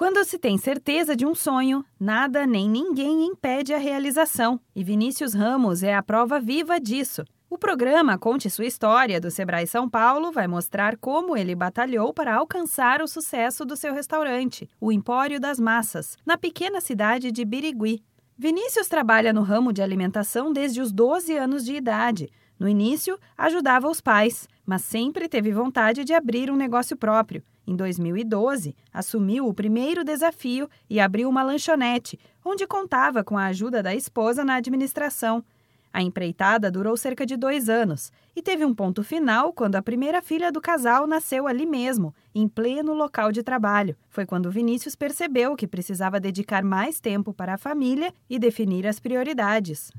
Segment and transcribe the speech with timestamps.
[0.00, 4.58] Quando se tem certeza de um sonho, nada nem ninguém impede a realização.
[4.74, 7.22] E Vinícius Ramos é a prova viva disso.
[7.50, 12.34] O programa Conte Sua História do Sebrae São Paulo vai mostrar como ele batalhou para
[12.34, 18.02] alcançar o sucesso do seu restaurante, o Empório das Massas, na pequena cidade de Birigui.
[18.38, 22.30] Vinícius trabalha no ramo de alimentação desde os 12 anos de idade.
[22.58, 27.42] No início, ajudava os pais, mas sempre teve vontade de abrir um negócio próprio.
[27.66, 33.82] Em 2012, assumiu o primeiro desafio e abriu uma lanchonete, onde contava com a ajuda
[33.82, 35.44] da esposa na administração.
[35.92, 40.22] A empreitada durou cerca de dois anos e teve um ponto final quando a primeira
[40.22, 43.96] filha do casal nasceu ali mesmo, em pleno local de trabalho.
[44.08, 49.00] Foi quando Vinícius percebeu que precisava dedicar mais tempo para a família e definir as
[49.00, 49.90] prioridades.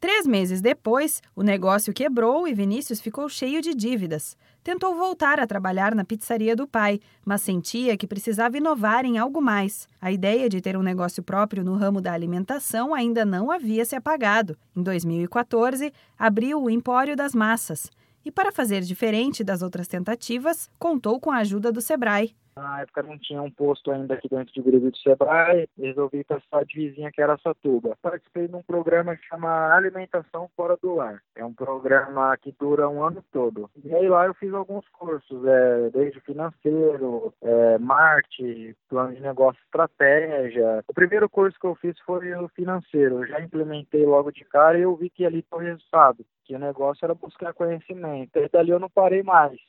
[0.00, 4.36] Três meses depois, o negócio quebrou e Vinícius ficou cheio de dívidas.
[4.62, 9.42] Tentou voltar a trabalhar na pizzaria do pai, mas sentia que precisava inovar em algo
[9.42, 9.88] mais.
[10.00, 13.96] A ideia de ter um negócio próprio no ramo da alimentação ainda não havia se
[13.96, 14.56] apagado.
[14.76, 17.90] Em 2014, abriu o Empório das Massas.
[18.24, 22.36] E para fazer diferente das outras tentativas, contou com a ajuda do Sebrae.
[22.58, 26.64] Na época não tinha um posto ainda aqui dentro de Grêmio do Sebrae, resolvi passar
[26.64, 27.96] de vizinha que era Satuba.
[28.02, 31.22] Participei de um programa que chama Alimentação Fora do Lar.
[31.36, 33.70] É um programa que dura um ano todo.
[33.84, 39.62] E aí lá eu fiz alguns cursos, é, desde financeiro, é, marketing, plano de negócio,
[39.64, 40.84] estratégia.
[40.88, 43.22] O primeiro curso que eu fiz foi o financeiro.
[43.22, 46.26] Eu já implementei logo de cara e eu vi que ali foi o resultado.
[46.44, 48.36] Que o negócio era buscar conhecimento.
[48.36, 49.60] E dali eu não parei mais.